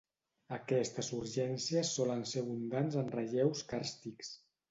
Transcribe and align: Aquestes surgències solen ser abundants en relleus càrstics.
Aquestes 0.55 1.09
surgències 1.11 1.91
solen 1.99 2.25
ser 2.31 2.43
abundants 2.45 2.99
en 3.03 3.13
relleus 3.17 3.65
càrstics. 3.75 4.35